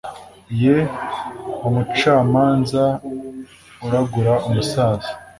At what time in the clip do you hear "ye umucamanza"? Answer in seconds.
0.61-2.83